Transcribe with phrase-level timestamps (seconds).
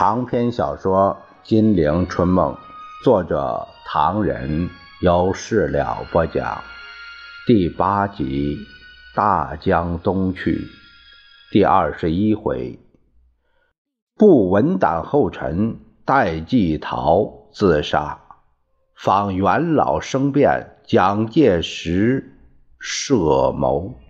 [0.00, 2.54] 长篇小说《金陵春梦》，
[3.04, 4.70] 作者唐人，
[5.02, 6.62] 由事了播讲，
[7.46, 8.56] 第八集
[9.14, 10.56] 《大江东去》，
[11.52, 12.78] 第二十一回，
[14.16, 18.18] 不闻党后尘，戴季陶自杀，
[18.96, 22.38] 访元老生变，蒋介石
[22.78, 24.00] 设谋。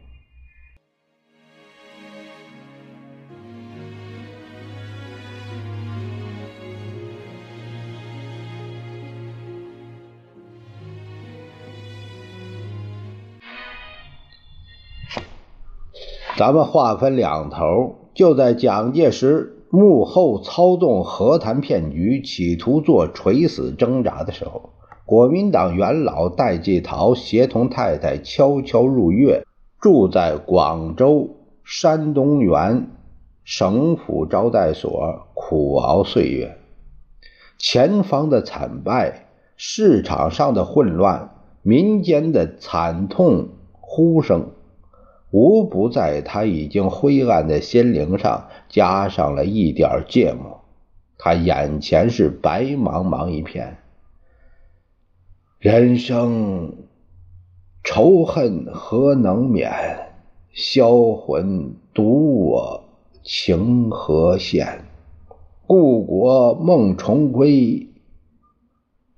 [16.41, 24.71] 咱们话分两头，就在蒋介石幕后操纵和谈骗局，企图做垂死挣扎的时候，
[25.05, 29.45] 国民党元老戴季陶协同太太悄悄入粤，
[29.83, 31.29] 住在广州
[31.63, 32.89] 山东园
[33.45, 36.57] 省府招待所，苦熬岁月。
[37.59, 39.27] 前方的惨败，
[39.59, 44.53] 市场上的混乱，民间的惨痛呼声。
[45.31, 50.61] 无不在他已经灰暗的心灵上加上了一点芥末。
[51.19, 53.77] 他眼前是白茫茫一片，
[55.59, 56.73] 人生
[57.85, 59.71] 仇恨何能免？
[60.53, 62.85] 销魂独我
[63.23, 64.85] 情何限？
[65.67, 67.87] 故国梦重归，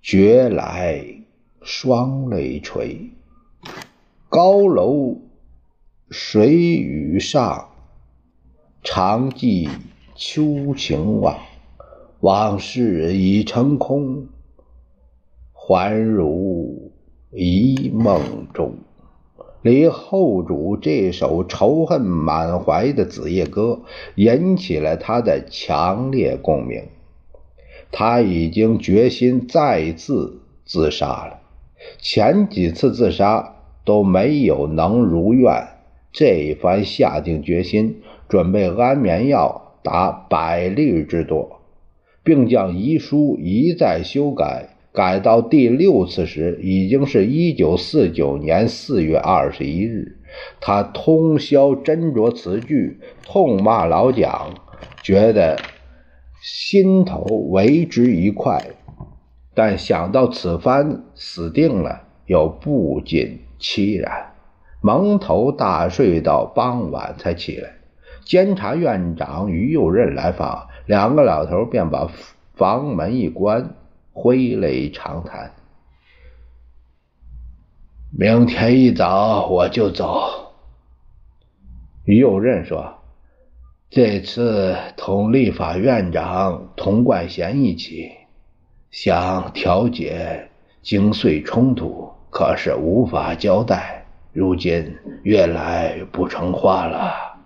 [0.02, 1.06] 觉来
[1.62, 3.12] 双泪垂。
[4.28, 5.16] 高楼。
[6.14, 7.68] 水雨上，
[8.84, 9.70] 常记
[10.14, 11.38] 秋情往。
[12.20, 14.26] 往事已成空，
[15.54, 16.92] 还如
[17.30, 18.74] 一梦中。
[19.62, 23.80] 李后主这首仇恨满怀的《子夜歌》
[24.16, 26.88] 引起了他的强烈共鸣。
[27.90, 31.40] 他已经决心再次自杀了，
[31.98, 33.56] 前几次自杀
[33.86, 35.68] 都没有能如愿。
[36.12, 41.60] 这一番下定决心，准备安眠药达百粒之多，
[42.22, 50.18] 并将遗书一再修改，改到第六次时，已经是一九四九年四月二十一日。
[50.60, 54.50] 他通宵斟酌词句，痛骂老蒋，
[55.02, 55.58] 觉得
[56.42, 58.62] 心头为之一快，
[59.54, 64.31] 但想到此番死定了，又不禁凄然。
[64.84, 67.70] 蒙头大睡到傍晚才起来，
[68.24, 72.10] 监察院长于右任来访，两个老头便把
[72.54, 73.76] 房门一关，
[74.12, 75.52] 挥泪长谈。
[78.10, 80.52] 明天一早我就走。
[82.04, 82.94] 于右任说
[83.88, 88.10] ：“这次同立法院长童冠贤一起，
[88.90, 90.48] 想调解
[90.82, 94.00] 京穗冲突，可是无法交代。”
[94.32, 97.36] 如今越来不成话了，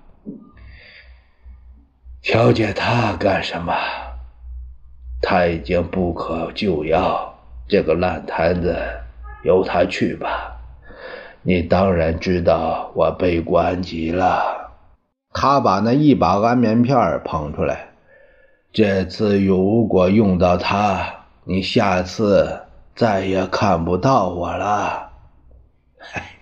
[2.23, 3.75] 调解他干什么？
[5.21, 7.35] 他已经不可救药，
[7.67, 8.77] 这个烂摊子
[9.43, 10.57] 由他去吧。
[11.43, 14.71] 你当然知道我悲观极了。
[15.33, 17.89] 他把那一把安眠片捧出来，
[18.73, 22.63] 这次如果用到它，你下次
[22.95, 25.11] 再也看不到我了。
[25.99, 26.31] 嗨。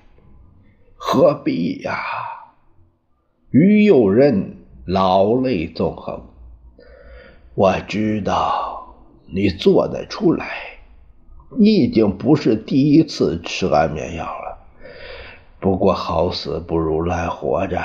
[1.14, 2.00] 何必呀？
[3.52, 6.20] 于右任老泪纵横。
[7.54, 10.48] 我知道你做得出来，
[11.56, 14.58] 你已经不是第一次吃安眠药了。
[15.60, 17.81] 不过好死不如赖活着，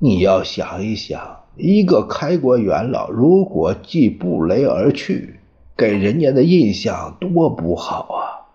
[0.00, 5.38] 你要想一想，一个开国元老如果既不雷而去，
[5.76, 8.50] 给人家的印象多不好啊！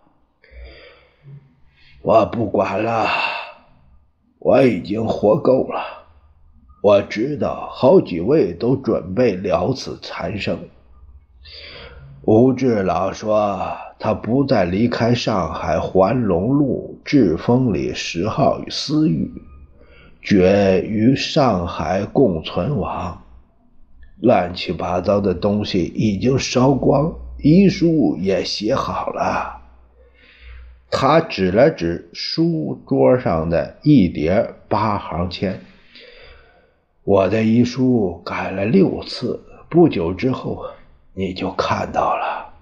[2.01, 3.07] 我不管了。
[4.43, 5.81] 我已经活够了，
[6.81, 10.59] 我知道好几位都准备了此残生。
[12.23, 19.31] 吴志老说，他不再离开上海环龙路志峰里十号与私域，
[20.21, 23.21] 决与上海共存亡。
[24.19, 29.62] 乱七八糟的东西已经烧光，遗书也写好了。
[30.95, 35.59] 他指了指书桌上的一叠八行签，
[37.03, 40.63] 我的遗书改了六次，不久之后
[41.15, 42.53] 你就看到了。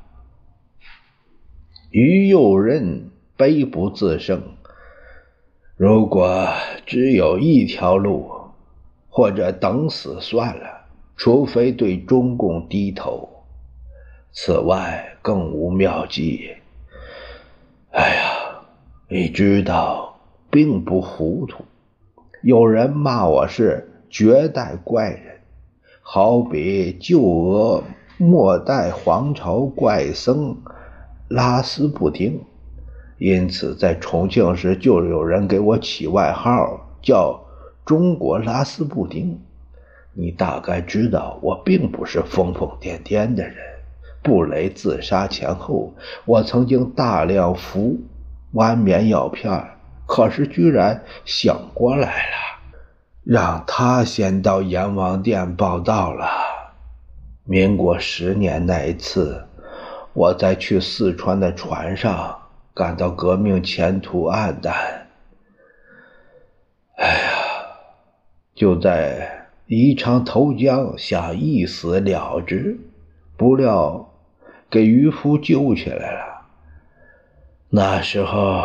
[1.89, 4.41] 于右任悲不自胜，
[5.75, 6.47] 如果
[6.85, 8.31] 只有一条路，
[9.09, 10.85] 或者等死算了，
[11.17, 13.43] 除非对中共低头，
[14.31, 16.49] 此外更无妙计。
[17.91, 18.61] 哎呀，
[19.09, 20.17] 你知道，
[20.49, 21.65] 并不糊涂。
[22.41, 25.41] 有人骂我是绝代怪人，
[26.01, 27.83] 好比旧俄
[28.17, 30.55] 末代皇朝怪僧
[31.27, 32.41] 拉斯布丁。
[33.17, 37.43] 因此，在重庆时就有人给我起外号，叫
[37.85, 39.37] “中国拉斯布丁”。
[40.15, 43.55] 你大概知道，我并不是疯疯癫癫的人。
[44.21, 45.93] 布雷自杀前后，
[46.25, 47.97] 我曾经大量服
[48.55, 49.51] 安眠药片，
[50.05, 52.37] 可是居然醒过来了。
[53.23, 56.27] 让他先到阎王殿报道了。
[57.43, 59.45] 民国十年那一次，
[60.13, 62.37] 我在去四川的船上，
[62.73, 65.07] 感到革命前途黯淡。
[66.97, 67.31] 哎呀，
[68.55, 69.37] 就在。
[69.67, 72.77] 宜昌投江，想一死了之，
[73.37, 74.10] 不料
[74.71, 76.47] 给渔夫救起来了。
[77.69, 78.63] 那时候，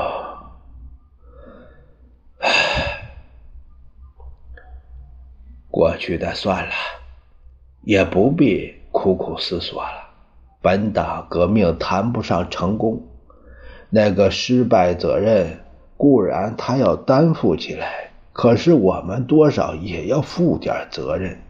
[2.38, 3.10] 唉，
[5.68, 6.72] 过去的算了，
[7.82, 10.10] 也不必苦苦思索了。
[10.62, 13.02] 本党革命谈不上成功，
[13.90, 15.58] 那个失败责任
[15.96, 18.10] 固然他要担负起来。
[18.32, 21.40] 可是我们多少也要负点责任。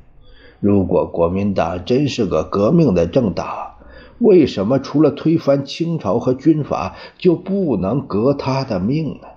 [0.60, 3.75] 如果国民党真是个革命的政党，
[4.18, 9.28] 为什么除了推翻清朝和军阀，就不能革他的命呢？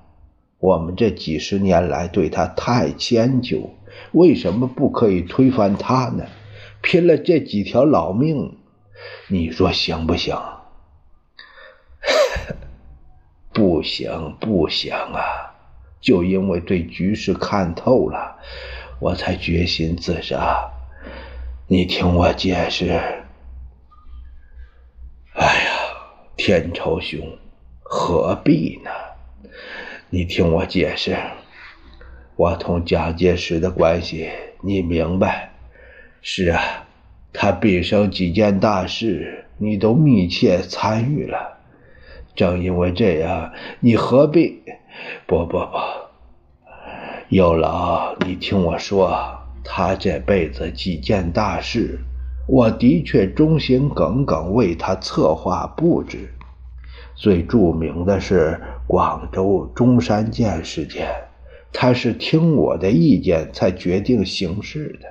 [0.60, 3.72] 我们这几十年来对他太迁就，
[4.12, 6.26] 为什么不可以推翻他呢？
[6.82, 8.58] 拼了这几条老命，
[9.28, 10.38] 你说行不行？
[13.52, 15.22] 不行，不行啊！
[16.00, 18.38] 就因为对局势看透了，
[19.00, 20.72] 我才决心自杀。
[21.68, 22.90] 你听我解释。
[25.34, 25.72] 哎呀，
[26.42, 27.38] 天朝兄，
[27.84, 28.90] 何必呢？
[30.10, 31.18] 你听我解释。
[32.38, 34.30] 我同蒋介石的关系，
[34.62, 35.52] 你明白？
[36.22, 36.88] 是啊，
[37.34, 41.58] 他毕生几件大事，你都密切参与了。
[42.36, 43.52] 正因为这样，
[43.82, 44.64] 你何必？
[45.28, 45.68] 不不不，
[47.28, 52.00] 有劳你听我说，他这辈子几件大事，
[52.52, 56.34] 我的确忠心耿耿为他策划布置。
[57.14, 61.08] 最著名的是广州中山舰事件，
[61.72, 65.08] 他是听我的意见才决定行事的。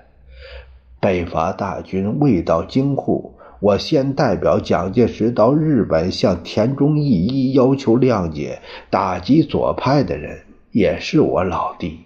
[0.98, 3.36] 北伐大军未到京沪。
[3.60, 10.40] 我先代表蒋介石到日本向田中义一要求谅解，打击左派的人
[10.72, 12.00] 也是我老弟。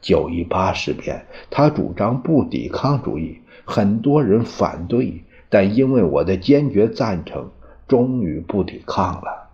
[0.00, 7.50] 九一八事变，他主张不抵抗主义，很多人反对，但因为我的坚决赞成，
[7.88, 9.50] 终于不抵抗了。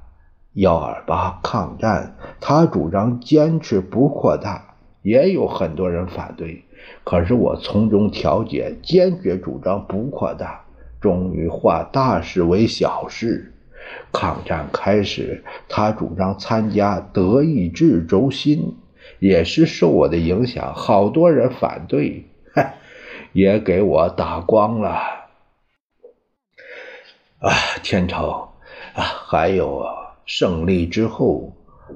[0.55, 6.65] 幺二八抗战，他主张坚持不扩大，也有很多人反对，
[7.05, 10.65] 可是我从中调解，坚决主张不扩大。
[11.01, 13.55] 终于化大事为小事。
[14.13, 18.77] 抗战开始，他主张参加德意志轴心，
[19.19, 20.75] 也是受我的影响。
[20.75, 22.27] 好多人反对，
[23.33, 24.89] 也给我打光了。
[27.39, 27.51] 啊，
[27.83, 28.53] 天朝
[28.95, 29.87] 啊，还有
[30.27, 31.53] 胜利之后，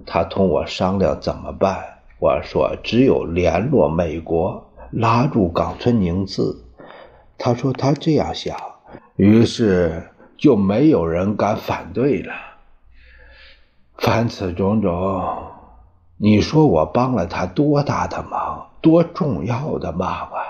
[0.07, 1.99] 他同我商量怎么办。
[2.19, 6.65] 我说只有联络美国，拉住冈村宁次。
[7.37, 8.57] 他说他这样想。
[9.17, 12.33] 于是就没有人敢反对了。
[13.99, 15.53] 凡此种种，
[16.17, 20.41] 你说我帮了他多大的忙，多重要的忙啊！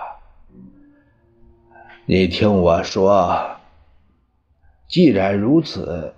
[2.07, 3.35] 你听我说，
[4.89, 6.13] 既然如此，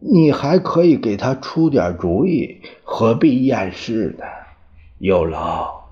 [0.00, 4.24] 你还可以给他出点主意，何必掩饰呢？
[4.98, 5.88] 有劳，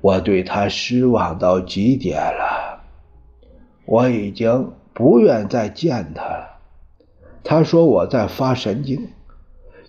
[0.00, 2.80] 我对他失望到极点了，
[3.86, 4.72] 我已经。
[4.96, 6.60] 不愿再见他了。
[7.42, 9.08] 他说我在发神经。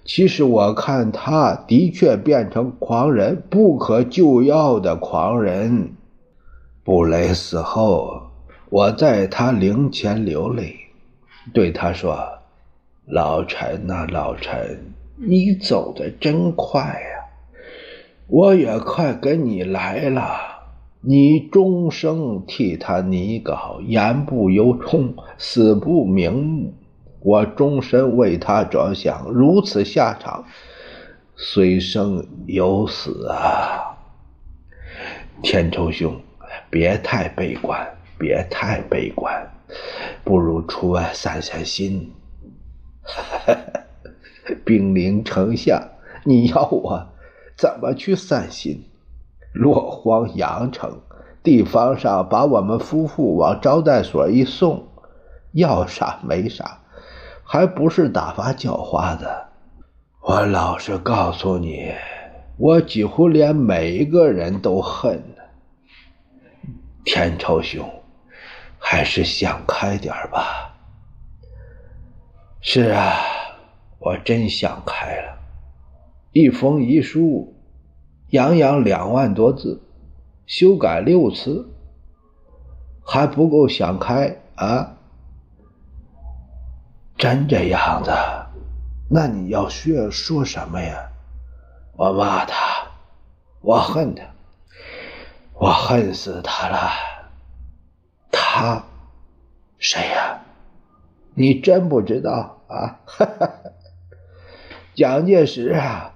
[0.03, 5.93] 其实我看他的确变成狂人，不可救药的狂人。
[6.83, 8.24] 布雷死后，
[8.69, 10.75] 我在他灵前流泪，
[11.53, 12.39] 对他说
[13.05, 17.25] ：“老陈呐，老陈，你走的真快呀！
[18.27, 20.53] 我也快跟你来了。”
[21.07, 26.73] 你终生替他拟稿，言不由衷，死不瞑目。
[27.19, 30.45] 我终身为他着想，如此下场，
[31.35, 33.97] 虽生犹死啊！
[35.43, 36.19] 天仇兄，
[36.71, 39.51] 别太悲观，别太悲观，
[40.23, 42.13] 不如出外散散心。
[44.65, 45.89] 兵临城下，
[46.23, 47.07] 你要我
[47.57, 48.89] 怎么去散心？
[49.53, 51.01] 落荒阳城，
[51.41, 54.87] 地方上把我们夫妇往招待所一送，
[55.51, 56.81] 要啥没啥，
[57.43, 59.27] 还不是打发叫花子？
[60.21, 61.93] 我老实告诉你，
[62.57, 65.43] 我几乎连每一个人都恨呢。
[67.03, 67.87] 天朝兄，
[68.87, 70.75] 还是想开点吧。
[72.61, 73.15] 是啊，
[73.97, 75.39] 我真想开了。
[76.31, 77.55] 一封遗书，
[78.29, 79.81] 洋洋两万多字，
[80.45, 81.67] 修改六次，
[83.03, 84.97] 还不够想开啊？
[87.17, 88.11] 真这样子？
[89.09, 91.09] 那你要说说什么呀？
[91.97, 92.85] 我骂他，
[93.61, 94.23] 我恨他，
[95.53, 97.14] 我恨死他了。
[98.57, 98.85] 他
[99.79, 100.39] 谁呀？
[101.33, 103.01] 你真不知道啊？
[103.05, 103.51] 哈哈
[104.93, 106.13] 蒋介石啊！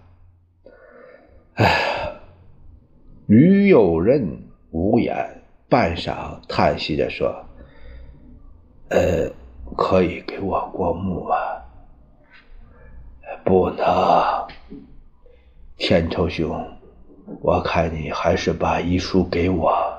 [1.56, 2.14] 哎，
[3.28, 7.44] 于右任无言，半晌叹息着说
[8.88, 9.30] ：“呃，
[9.76, 11.36] 可以给我过目吗？”
[13.44, 14.48] 不能，
[15.76, 16.78] 天仇兄，
[17.42, 19.99] 我看你还是把遗书给我，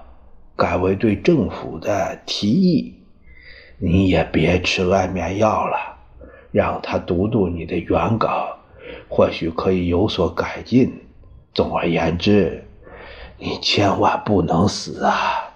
[0.61, 2.95] 改为对政府的提议。
[3.79, 5.97] 你也别吃安眠药了，
[6.53, 8.59] 让他读读你的原稿，
[9.09, 10.93] 或许可以有所改进。
[11.55, 12.63] 总而言之，
[13.39, 15.55] 你千万不能死啊！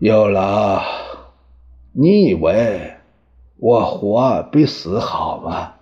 [0.00, 0.82] 有劳，
[1.92, 2.90] 你以为？
[3.56, 5.74] 我活比死好吗？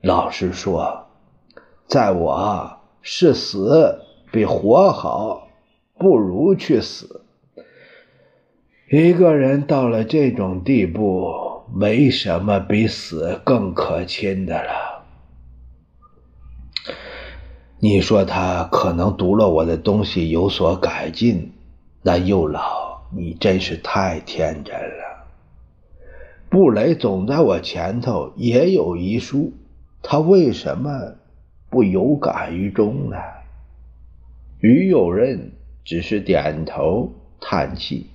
[0.00, 1.08] 老实说，
[1.86, 4.00] 在我是死
[4.32, 5.45] 比活好，
[5.98, 7.22] 不如去死。
[8.90, 15.04] 一个人到了这种地步，没什么比死更可亲的了。
[17.78, 21.52] 你说他可能读了我的东西有所改进，
[22.02, 25.26] 那幼老，你真是太天真了。
[26.48, 29.52] 布雷总在我前头也有遗书，
[30.02, 31.16] 他为什么
[31.68, 33.16] 不有感于衷呢？
[34.60, 35.52] 于右任
[35.86, 38.10] 只是点头叹气。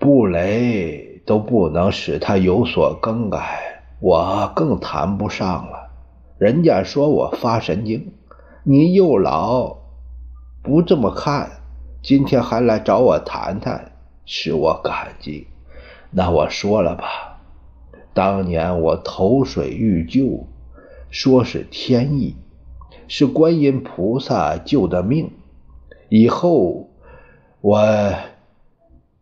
[0.00, 5.92] 布雷都不能使他有所更改，我更谈不上了。
[6.36, 8.12] 人家说我发神经，
[8.64, 9.76] 你又老
[10.60, 11.52] 不这么看，
[12.02, 13.92] 今天还来找我谈谈，
[14.26, 15.46] 使我感激。
[16.10, 17.38] 那我说了吧，
[18.12, 20.48] 当年我投水欲救，
[21.10, 22.34] 说是天意，
[23.06, 25.30] 是观音菩萨救的命。
[26.16, 26.90] 以后
[27.60, 27.82] 我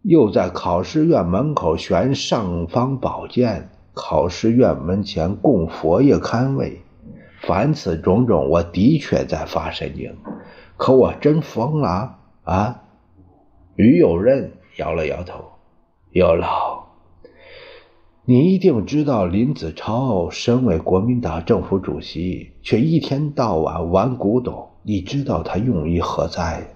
[0.03, 6.83] 又在考试院门口悬尚方宝剑，考试院门前供佛爷看位。
[7.41, 10.15] 凡此种种，我的确在发神经。
[10.77, 12.83] 可我真疯了啊！
[13.75, 15.45] 于有任摇了摇头，
[16.11, 16.89] 有老。
[18.27, 24.69] 你一定知道，林子超身为国民党政府主席，却一天到晚玩古董。
[24.83, 26.72] 你知道他用意何在？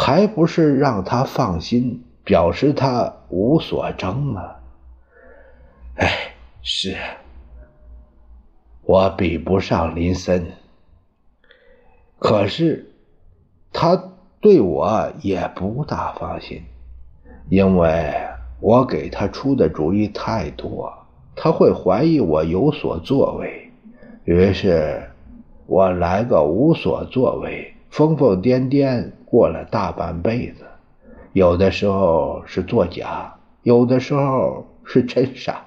[0.00, 4.54] 还不是让他放心，表示他无所争吗？
[5.96, 6.96] 哎，是，
[8.84, 10.46] 我比不上林森，
[12.20, 12.92] 可是
[13.72, 14.00] 他
[14.40, 16.62] 对我也不大放心，
[17.48, 18.14] 因为。
[18.60, 20.92] 我给他出的主意太多，
[21.36, 23.70] 他会怀疑我有所作为。
[24.24, 25.10] 于是，
[25.66, 30.64] 我来个无所作为，疯疯癫癫过了大半辈子。
[31.32, 35.62] 有的时候是作假，有的时候是真傻，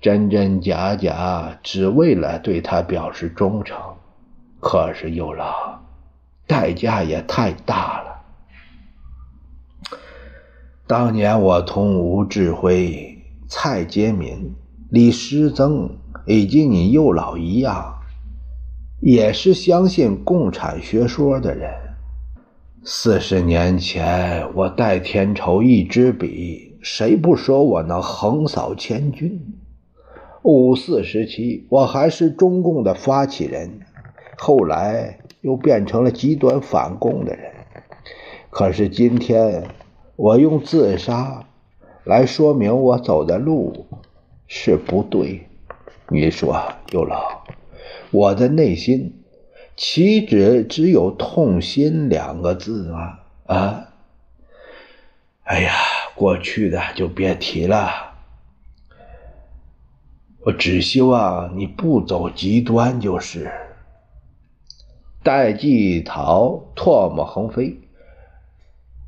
[0.00, 3.76] 真真假假，只为了对他表示忠诚。
[4.58, 5.80] 可是又老，
[6.46, 8.22] 代价也太大了。
[10.86, 14.54] 当年我同吴志辉、蔡杰敏、
[14.90, 18.00] 李时增以及你幼老一样，
[19.00, 21.89] 也是相信共产学说的人。
[22.82, 29.40] 四十年前，我代天仇一支笔，谁不说我能横扫千军？
[30.42, 33.80] 五四时期，我还是中共的发起人，
[34.38, 37.52] 后来又变成了极端反共的人。
[38.50, 39.64] 可是今天。
[40.16, 41.46] 我用自杀
[42.04, 43.86] 来说明我走的路
[44.46, 45.46] 是不对，
[46.10, 47.42] 你说，有老，
[48.10, 49.19] 我的内心
[49.82, 53.20] 岂止只有痛心两个字吗？
[53.46, 53.88] 啊？
[55.44, 55.72] 哎呀，
[56.14, 58.12] 过去的就别提了。
[60.44, 63.50] 我只希望你不走极端就是。
[65.22, 67.80] 戴季陶唾沫横飞，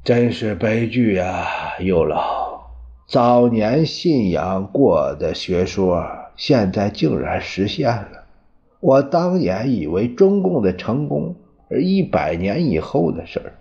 [0.03, 1.77] 真是悲剧啊！
[1.81, 2.71] 幼老，
[3.07, 6.03] 早年信仰过的学说，
[6.35, 8.22] 现在竟然实现了。
[8.83, 11.37] 我当年以为中共的成功
[11.71, 13.53] 是一百年以后的事儿。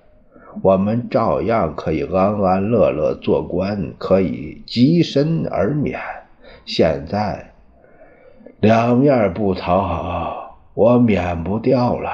[0.63, 5.99] 我们照样可以安安乐乐做官，可以跻身而免。
[6.65, 7.53] 现在
[8.59, 12.09] 两面不讨好，我免不掉了。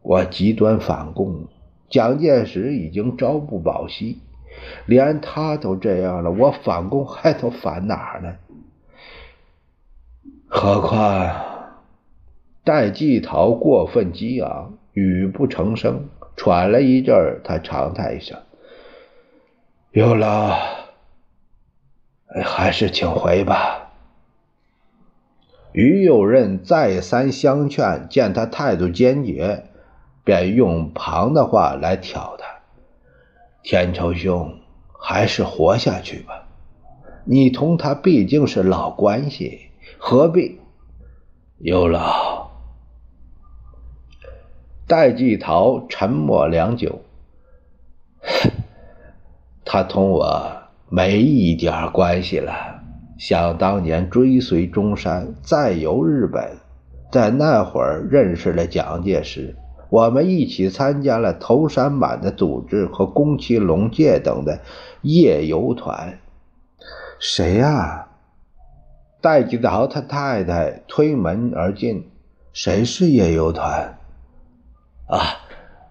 [0.00, 1.44] 我极端反共，
[1.90, 4.18] 蒋介石已经朝不保夕，
[4.86, 8.36] 连他都这样了，我反共还都反哪呢？
[10.48, 11.53] 何况
[12.64, 16.08] 戴季陶过分激昂，语不成声。
[16.36, 18.36] 喘了一阵，他长叹一声
[19.92, 20.58] ：“有劳，
[22.44, 23.92] 还是请回吧。”
[25.70, 29.64] 于右任再三相劝，见他态度坚决，
[30.24, 32.46] 便用旁的话来挑他
[33.62, 34.58] ：“天仇兄，
[34.98, 36.48] 还是活下去吧。
[37.24, 39.68] 你同他毕竟是老关系，
[39.98, 40.60] 何必？”
[41.58, 42.43] 有劳。
[44.86, 47.00] 戴季陶沉默良久，
[49.64, 50.52] 他同我
[50.90, 52.52] 没一点关系了。
[53.16, 56.58] 想当年追随中山，再游日本，
[57.10, 59.56] 在那会儿认识了蒋介石，
[59.88, 64.60] 我们一起参加了头山版的组织和宫崎龙介等的
[65.00, 66.18] 夜游团。
[67.18, 68.08] 谁呀？
[69.22, 72.10] 戴季陶他太太推门而进。
[72.52, 73.98] 谁是夜游团？
[75.06, 75.36] 啊，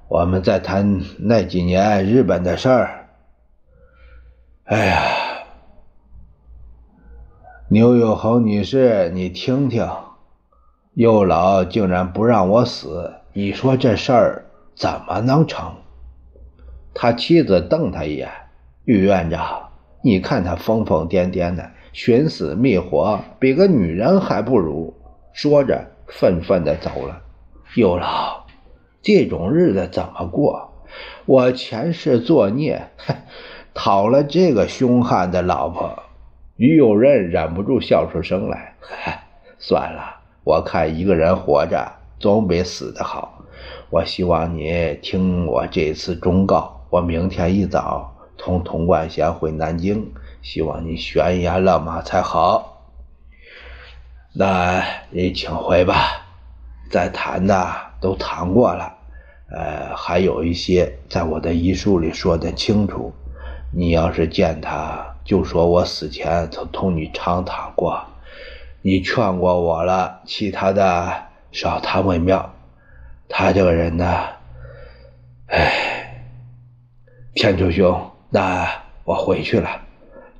[0.08, 3.10] 我们在谈那几年日本的事儿。
[4.63, 5.04] 哎呀，
[7.67, 9.88] 牛友侯女士，你听听，
[10.95, 14.45] 右老竟然不让我死，你说这事儿
[14.76, 15.76] 怎么能成？
[16.95, 18.32] 他妻子瞪他一眼，
[18.86, 19.69] 于院长，
[20.02, 24.91] 你看他疯疯癫癫的，寻死觅活，比个女人还不如。
[25.34, 27.21] 说着，愤愤的走了。
[27.76, 28.42] 右老。
[29.04, 30.72] 这种日子怎么过？
[31.26, 32.89] 我前世作孽，
[33.76, 36.02] 讨了这个凶悍的老婆。
[36.56, 38.76] 于右任忍不住笑出声来。
[39.60, 43.44] 算了，我看一个人活着总比死的好。
[43.89, 46.86] 我希望你听我这次忠告。
[46.89, 52.92] 我明天一早同童贯贤回南京，希望你悬崖勒马才好。
[54.34, 56.26] 那你请回吧，
[56.89, 57.92] 再谈的。
[58.04, 58.94] 都谈过了，
[59.50, 63.13] 呃，还有一些在我的遗书里说的清楚。
[63.72, 68.04] 你要是见他，就说我死前曾同你长谈过，
[68.82, 71.13] 你劝过我了，其他的
[71.54, 72.54] 少谈为妙。
[73.30, 74.06] 他这个人呢，
[75.48, 76.26] 哎，
[77.34, 78.68] 天柱兄，那
[79.06, 79.82] 我回去了。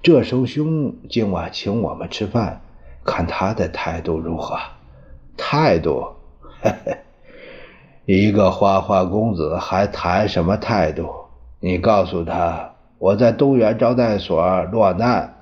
[0.02, 2.60] 这首兄今晚请我们吃饭，
[3.06, 4.60] 看他的态度如何？
[5.38, 6.14] 态度，
[6.62, 6.98] 嘿嘿。
[8.06, 11.08] 一个花花公子还谈什么态度？
[11.62, 15.36] 你告诉他，我在东园招待所落难，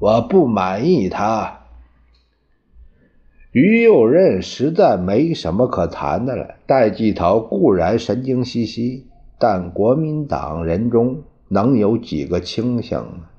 [0.00, 1.60] 我不满意他。
[3.52, 6.56] 于右任实在没什么可谈的了。
[6.66, 9.06] 戴季陶固然神经兮兮，
[9.38, 13.29] 但国民党人中能有几个清醒呢？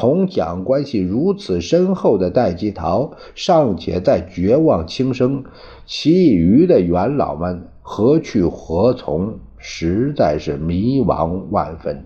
[0.00, 5.42] 同蒋关系如此深厚的戴季陶尚且在绝望轻生，
[5.86, 7.66] 其余的元老们。
[7.82, 9.40] 何去何从？
[9.56, 12.04] 实在是迷茫万分。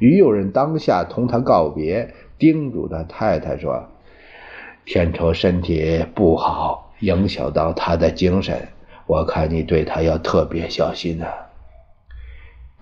[0.00, 3.86] 于右任当下同他告别，叮嘱他太太说
[4.84, 8.66] ：“天仇身体不好，影响到他的精神，
[9.06, 11.26] 我看你对他要特别小心呐。”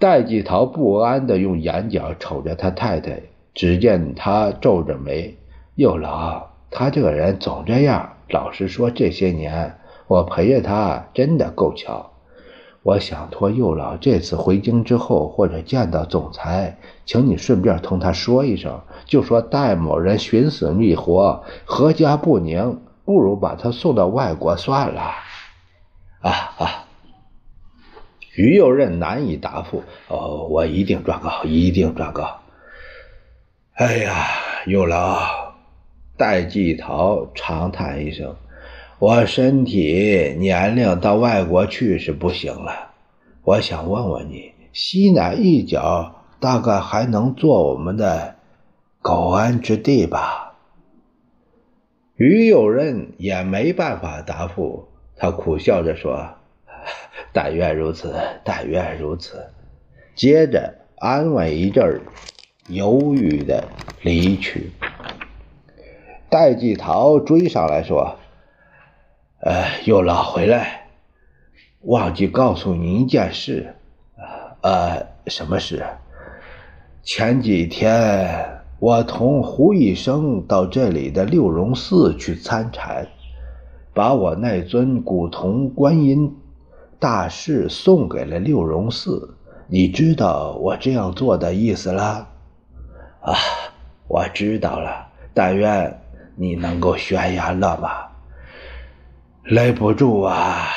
[0.00, 3.20] 戴季陶不安地用眼角瞅着他太太，
[3.54, 5.38] 只见他皱着眉
[5.74, 8.14] ：“右老，他这个人总这样。
[8.28, 12.12] 老实说，这些年我陪着他，真的够巧。”
[12.84, 25.00] 我想托右老这次回京之后，或者见到总裁，请你顺便同他说一声，就说戴某人寻死觅活，阖家不宁，不如把他送到外国算了。
[26.20, 26.84] 啊啊！
[28.36, 29.82] 于右任难以答复。
[30.06, 32.38] 哦，我一定转告，一定转告。
[33.78, 34.26] 哎呀，
[34.66, 35.52] 有劳，
[36.16, 38.34] 戴季陶长叹一声。
[38.98, 42.90] 我身体年龄到外国去是不行了，
[43.44, 48.34] 我想问问你，西南一角大概还能做我们的
[49.00, 50.56] 苟安之地吧。
[52.16, 56.30] 于友任也没办法答复，他苦笑着说
[57.32, 58.12] ：“但愿如此，
[58.42, 59.50] 但愿如此。”
[60.16, 62.00] 接着安慰一阵儿，
[62.68, 63.64] 犹豫的
[64.02, 64.70] 离去。
[66.30, 68.16] 戴季陶追上来说
[69.40, 70.88] ：“呃，又老回来，
[71.82, 73.74] 忘记告诉您一件事。
[74.60, 75.86] 呃，什么事？
[77.02, 83.06] 前几天我同胡医生到这里的六榕寺去参禅，
[83.94, 86.36] 把我那尊古铜观音
[86.98, 89.36] 大士送给了六榕寺。
[89.68, 92.28] 你知道我这样做的意思了？
[93.20, 93.34] 啊，
[94.06, 95.06] 我知道了。
[95.32, 95.92] 但愿。”
[96.40, 98.06] 你能够悬崖勒马，
[99.42, 100.68] 勒不住啊！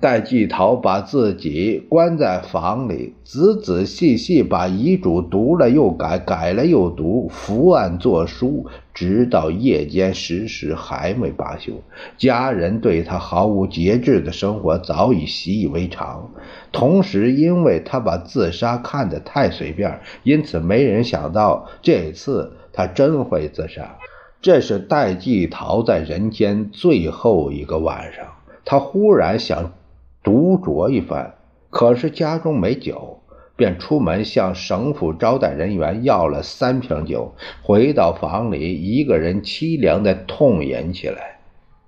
[0.00, 11.74] 戴季陶把自己关在房里，仔仔细细把遗嘱读了又改，改了又读，伏案作书，直到夜间十时还没罢休。
[12.16, 16.30] 家人对他毫无节制的生活早已习以为常，
[16.72, 22.52] 同时因为他把自杀看得太随便，因此没人想到这次。
[22.72, 23.98] 他真会自杀。
[24.40, 28.24] 这是戴季陶在人间最后一个晚上，
[28.64, 29.72] 他忽然想
[30.22, 31.34] 独酌一番，
[31.70, 33.20] 可是家中没酒，
[33.56, 41.38] 便出门向省府招待人员要了三瓶酒，回到房里，一个人凄凉的痛饮起来。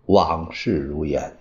[0.07, 1.33] 往事如烟，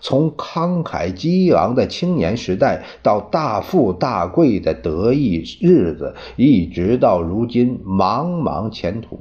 [0.00, 9.20] 从慷慨激昂的青年时代到大富大贵的得意日子，一直到如今茫茫前途。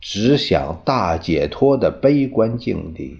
[0.00, 3.18] 只想大解脱的悲观境地，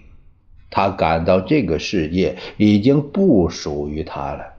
[0.70, 4.54] 他感到这个世界已经不属于他了。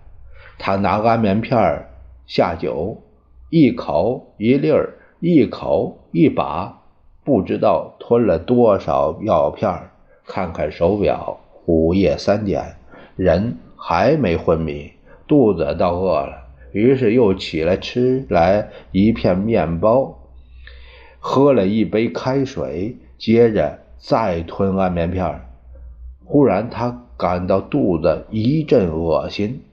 [0.60, 1.86] 他拿安眠片
[2.28, 3.02] 下酒，
[3.50, 6.82] 一口一粒儿，一口一把，
[7.24, 9.74] 不知道吞了多少药片。
[10.24, 12.76] 看看手表，午夜三点，
[13.15, 14.91] 人还没昏迷，
[15.28, 20.19] 肚子倒饿了，于是又起来吃来一片面包。
[21.19, 25.41] 喝了一杯开水，接着再吞安眠片
[26.32, 29.63] 忽然，他感到肚子一阵恶心，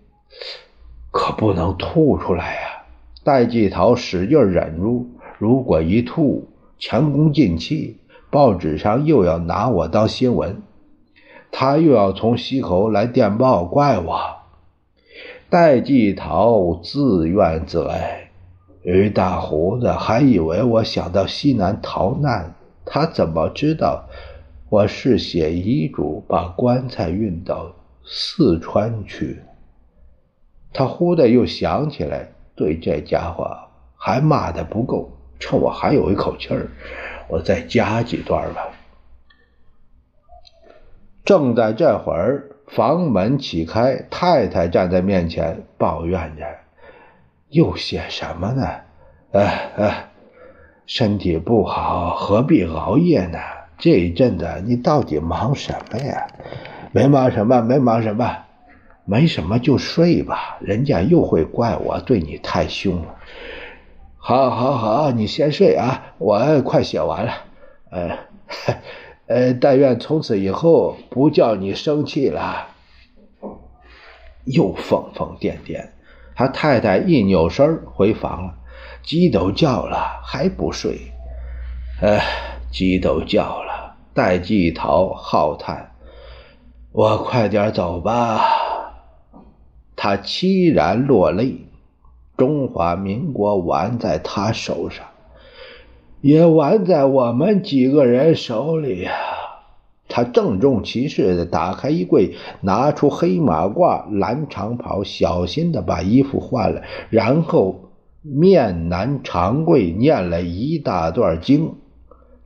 [1.12, 2.61] 可不能吐出来呀！
[3.23, 5.07] 戴季陶使劲忍住，
[5.38, 10.61] 如果一吐，前功尽弃，报纸上又要拿我当新闻，
[11.53, 14.18] 他又要从西口来电报怪我。
[15.49, 18.31] 戴季陶自怨自艾。
[18.83, 24.09] 于大胡子还以为我想到西南逃难，他怎么知道
[24.71, 27.73] 我是写遗嘱把棺材运到
[28.05, 29.41] 四川去？
[30.75, 33.51] 他忽的又想起来，对这家伙
[33.97, 36.69] 还骂的不够，趁我还有一口气儿，
[37.29, 38.69] 我再加几段吧。
[41.25, 46.45] 正在这会儿，房门启开，太太站在面前，抱怨着。
[47.49, 48.69] 又写什么呢？
[49.33, 50.09] 哎哎，
[50.85, 53.39] 身体不好，何必熬夜呢？
[53.79, 56.27] 这一阵子你到底忙什么呀？
[56.93, 58.38] 没忙什么，没忙什么，
[59.05, 60.59] 没什么就睡吧。
[60.61, 63.14] 人家又会怪我对你太凶了。
[64.17, 67.33] 好，好，好，你先睡啊，我快写完了。
[67.91, 68.19] 呃，
[69.29, 72.69] 呃，但愿从此以后不叫你生气了。
[74.45, 75.91] 又疯疯癫癫。
[76.35, 78.55] 他太太一扭身回房了，
[79.03, 81.12] 鸡都叫了还不睡，
[82.01, 82.23] 哎，
[82.71, 83.68] 鸡都叫了。
[84.14, 85.92] 戴季陶浩叹
[86.92, 88.40] ：“我快点走吧。”
[89.94, 91.64] 他凄然落泪。
[92.37, 95.05] 中华民国玩在他手上，
[96.21, 99.12] 也玩在我们几个人手里呀。
[100.09, 107.90] 他郑重其事地打开衣柜，拿出黑马褂、蓝长袍，小心地把衣服换了，然后
[108.23, 111.75] 面南长跪，念了一大段经，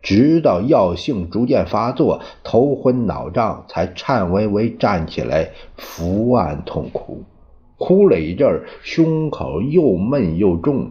[0.02, 7.22] 直到药性逐渐发作，头昏脑胀，才颤巍巍站起来，伏案痛哭，
[7.78, 10.90] 哭了一阵胸口又闷又重。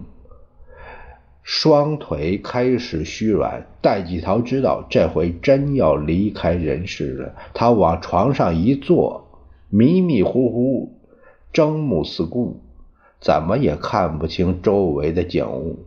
[1.43, 7.35] 双腿开始虚软，戴季陶知道这回真要离开人世了。
[7.53, 9.27] 他往床上一坐，
[9.69, 10.99] 迷迷糊糊，
[11.51, 12.61] 睁目四顾，
[13.19, 15.79] 怎么也看不清周围的景物。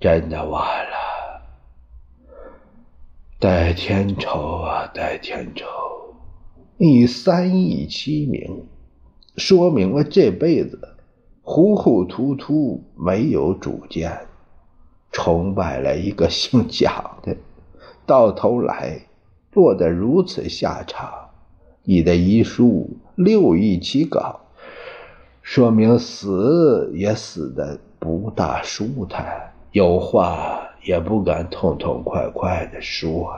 [0.00, 0.91] 真的完了，
[3.42, 5.66] 戴天仇啊，戴天仇！
[6.76, 8.68] 你三义凄名，
[9.36, 10.78] 说明了这辈子
[11.42, 14.16] 糊糊涂涂，没有主见，
[15.10, 17.36] 崇拜了一个姓蒋的，
[18.06, 19.08] 到头来
[19.54, 21.12] 落得如此下场。
[21.82, 24.38] 你的遗书六亿起稿，
[25.42, 33.32] 说明死也死的不大舒坦，有话也不敢痛痛快快的说。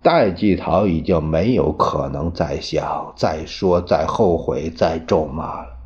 [0.00, 5.76] 戴季陶已经没有可能再想、再说、再后悔、再咒骂了。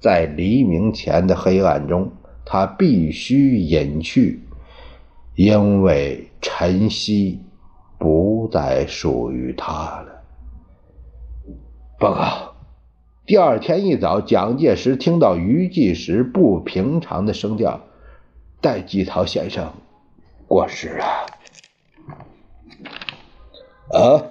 [0.00, 2.10] 在黎明前的黑暗中，
[2.44, 4.40] 他必须隐去，
[5.34, 7.40] 因为晨曦
[7.98, 10.22] 不再属于他了。
[11.98, 12.54] 报告。
[13.26, 17.80] 第二天一早，蒋介石听到余继时不平常的声调
[18.60, 19.72] ：“戴季陶先生
[20.46, 21.26] 过世了。”
[23.92, 24.22] 啊？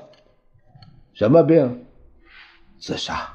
[1.13, 1.85] 什么病？
[2.79, 3.33] 自杀。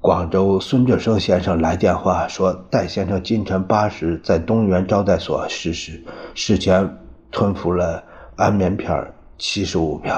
[0.00, 6.02] 广州孙志生先生来电话说，戴先生今晨八时在东园招待所逝世，
[6.34, 6.98] 事前
[7.30, 8.02] 吞服了
[8.36, 10.16] 安眠片七十五片。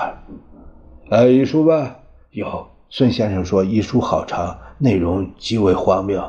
[1.10, 1.96] 呃，遗书吧？
[2.30, 2.68] 有。
[2.88, 6.22] 孙先生说遗书好长，内容极为荒谬。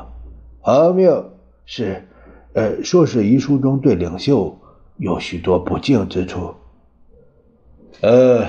[0.60, 1.30] 荒谬
[1.66, 2.08] 是，
[2.54, 4.58] 呃，说是遗书中对领袖
[4.96, 6.54] 有许多不敬之处。
[8.00, 8.46] 呃，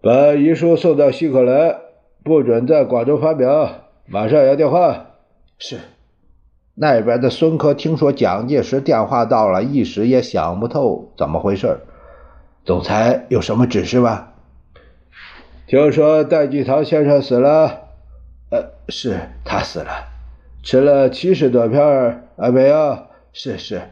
[0.00, 1.78] 把遗书送到西口来，
[2.24, 3.70] 不准在广州发表。
[4.06, 5.06] 马上要电话。
[5.58, 5.78] 是。
[6.74, 11.78] 那边的孙科听说蒋介石电话到了，一时也想不透怎么回事。
[12.64, 14.28] 总裁有什么指示吗？
[15.68, 17.82] 听说戴季陶先生死了。
[18.50, 19.90] 呃，是他死了，
[20.64, 23.10] 吃了七十多片安眠药。
[23.32, 23.82] 是是，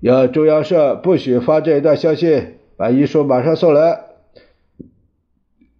[0.00, 2.58] 要中央社不许发这一段消息。
[2.76, 4.00] 把遗书马上送来。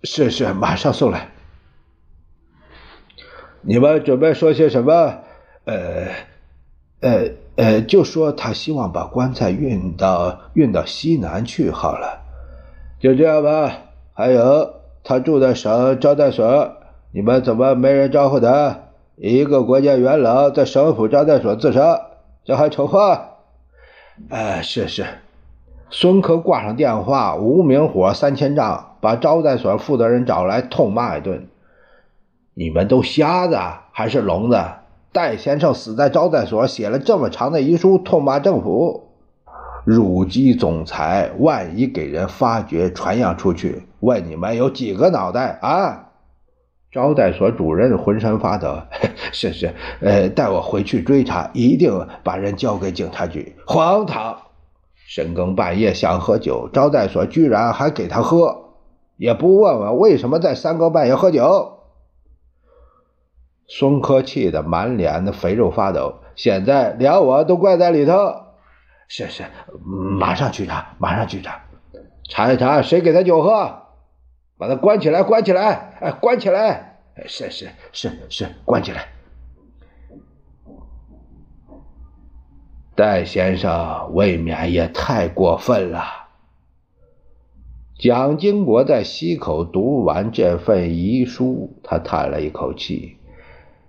[0.03, 1.29] 是是，马上送来。
[3.63, 5.19] 你们准备说些什么？
[5.65, 6.09] 呃，
[7.01, 12.21] 呃呃，就说他希望把棺材运到运到西南去好了。
[13.01, 13.79] 就这样吧。
[14.13, 16.77] 还有，他住在省招待所，
[17.13, 18.84] 你们怎么没人招呼他？
[19.17, 22.01] 一个国家元老在省府招待所自杀，
[22.45, 23.37] 这还成话？
[24.29, 25.07] 呃，是是。
[25.89, 31.47] 孙科挂上电话，无名火三千丈，把招待所负责人找来痛骂一顿
[32.55, 33.57] ：“你们都瞎子
[33.93, 34.61] 还是聋子？
[35.13, 39.11] 戴先生死在招待所，写了这么长的遗书，痛骂政府，
[39.85, 41.31] 辱击总裁。
[41.39, 46.11] 万一给人发觉，传扬出去，问你们有几个脑袋啊？”
[46.95, 48.81] 招待所主任浑身发抖
[49.33, 54.39] ：“是是，呃，带我回去追查，一定把人交给警察局。”荒唐！
[54.95, 58.77] 深更半夜想喝酒，招待所居然还给他喝，
[59.17, 61.81] 也不问问为什么在三更半夜喝酒。
[63.67, 68.15] 孙科气得满脸的肥肉发抖，现在连我都怪在里头。
[69.09, 69.43] 是是，
[70.19, 71.61] 马上去查，马上去查，
[72.29, 73.83] 查一查谁给他酒喝，
[74.57, 76.99] 把他关起来，关起来，哎，关起来。
[77.27, 79.09] 是是是是，关起来。
[82.97, 86.05] 戴先生未免也太过分了。
[87.99, 93.17] 蒋经国在西口读完这份遗书，他叹了一口气：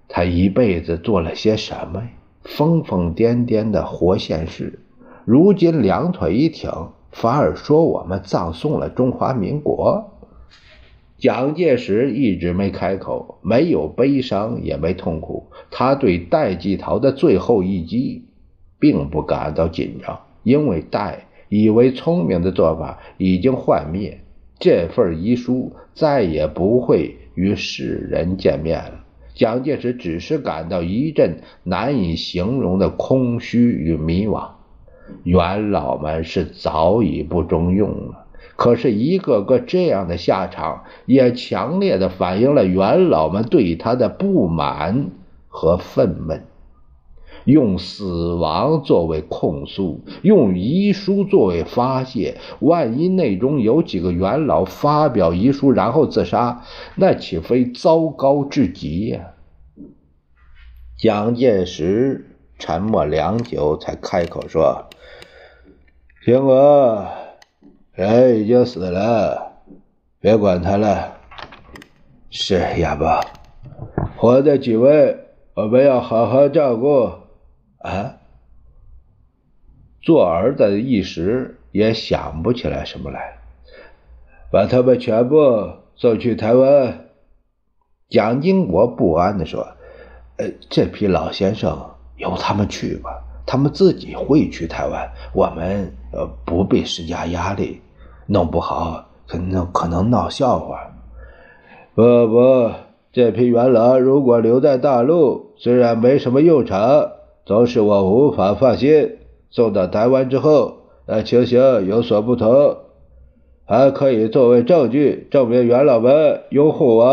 [0.07, 2.09] 他一辈子做了些什么呀？
[2.43, 4.79] 疯疯癫癫的活现世，
[5.25, 6.71] 如今两腿一挺，
[7.11, 10.11] 反而说我们葬送了中华民国。
[11.17, 15.47] 蒋介石一直没开口，没有悲伤，也没痛苦。
[15.71, 18.25] 他对戴季陶的最后一击。
[18.77, 24.19] 并不感到紧张，因为戴以为聪明的做法已经幻灭，
[24.59, 29.05] 这份遗书再也不会与世人见面了。
[29.33, 34.49] 蒋介石只是感到一阵难以形容的空虚与迷惘。
[35.23, 38.24] 元老们是早已不中用了，
[38.55, 45.11] 可是一个个这样的下场，也强烈的反映了元老们对他的不满
[45.47, 46.41] 和愤懑。
[47.43, 52.37] 用死亡作为控诉，用遗书作为发泄。
[52.59, 56.63] 万一内中有几个元老发表遗书然后自杀，
[56.95, 59.33] 那岂非糟糕至极呀？
[60.97, 64.87] 蒋介石沉默良久，才开口说
[66.25, 67.07] ：“听我，
[67.95, 69.53] 人已经死了，
[70.19, 71.13] 别管他了。
[72.29, 73.21] 是哑巴，
[74.17, 75.17] 活的几位，
[75.53, 77.09] 我们要好好照顾。”
[77.79, 78.17] 啊！
[80.01, 83.37] 做儿子一时也想不起来什么来，
[84.51, 87.05] 把他们全部送去台湾。
[88.09, 89.65] 蒋经国不安地说
[90.35, 97.81] ：“呃，这批老先生由他们去吧，他们自己会去台湾，我们呃不必施加压力，
[98.27, 100.91] 弄不好可能可能闹笑话。”
[101.95, 102.71] 不不，
[103.13, 107.11] 这批元老如果留在大陆，虽然没什么用场，
[107.45, 109.17] 总是我无法放心。
[109.49, 112.77] 送到台湾之后，那情形有所不同，
[113.65, 117.05] 还可以作为证据证明元老们拥护我。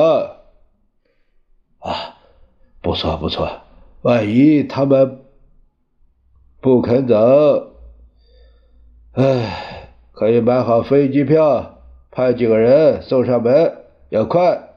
[1.78, 2.16] 啊，
[2.80, 3.48] 不错不错，
[4.02, 5.20] 万一他们
[6.60, 7.74] 不肯走，
[9.12, 9.81] 唉，
[10.22, 11.80] 可以买好飞机票，
[12.12, 13.72] 派几个人送上门，
[14.08, 14.68] 要快。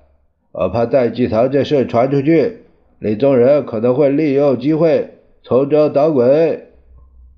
[0.51, 2.63] 我怕戴季堂这事传出去，
[2.97, 6.69] 李宗仁可能会利用机会从中捣鬼。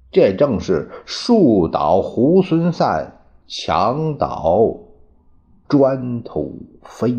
[0.09, 4.77] 这正是树倒猢狲散，墙倒
[5.67, 6.49] 砖头
[6.83, 7.13] 飞。